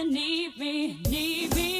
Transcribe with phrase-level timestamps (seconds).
[0.00, 1.79] you need me, need me.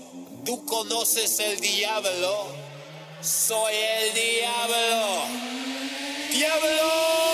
[0.45, 2.47] Tú conoces el diablo,
[3.21, 5.23] soy el diablo.
[6.31, 7.30] ¡Diablo!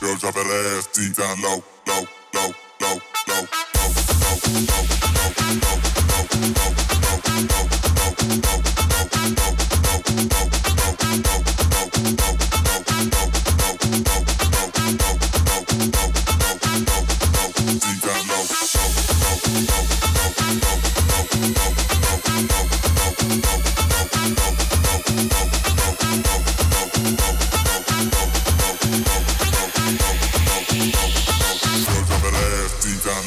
[0.00, 1.79] Yo ya veré, estoy tan low.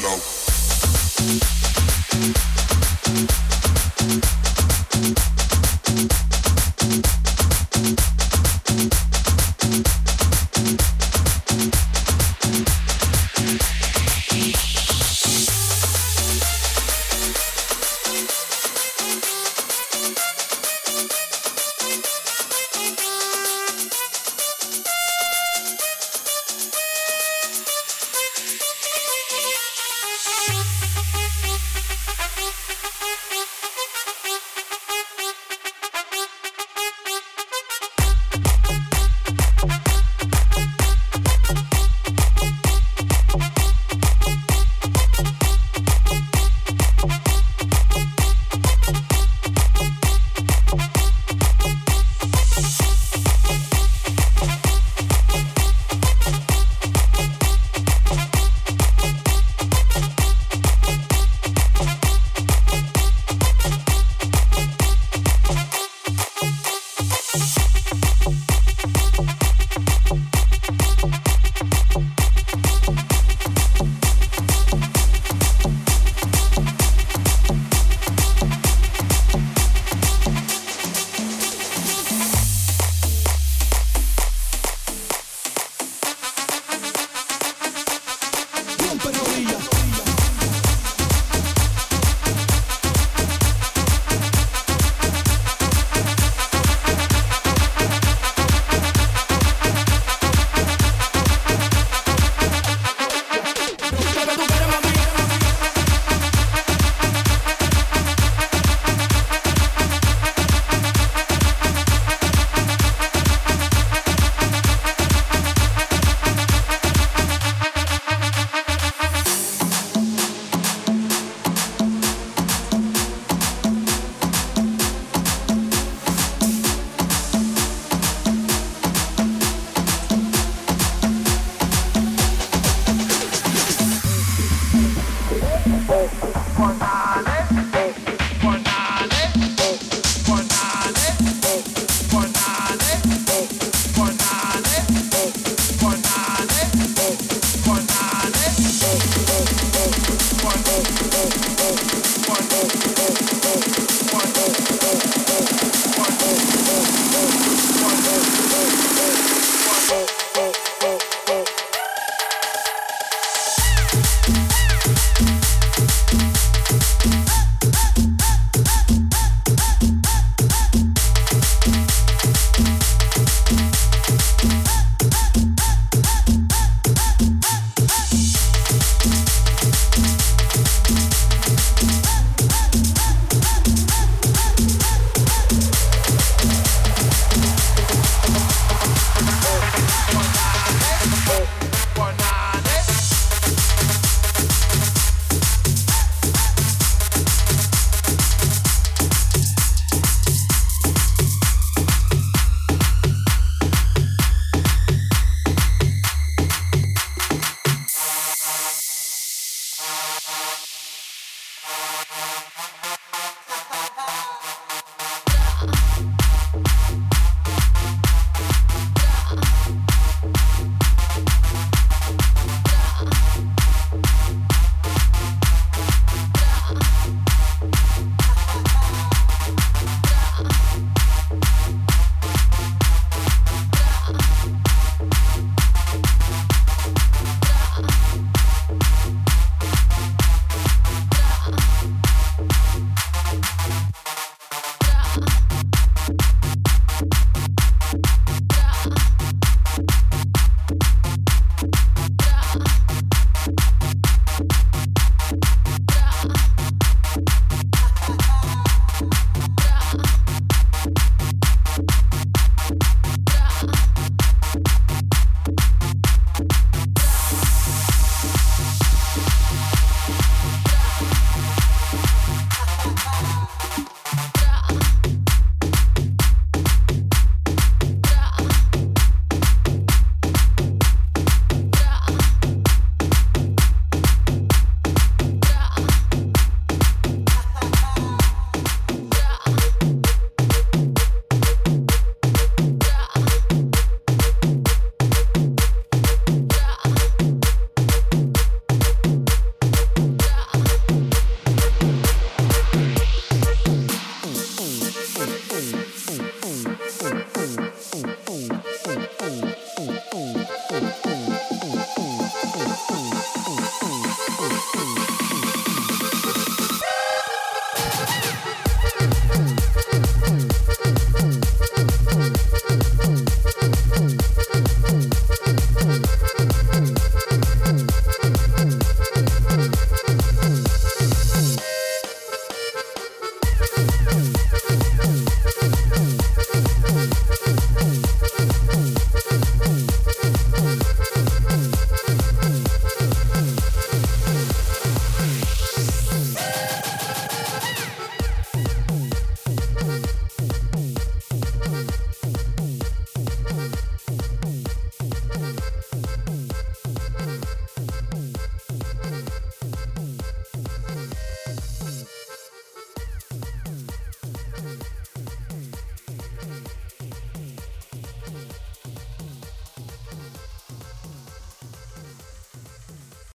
[0.03, 1.62] low.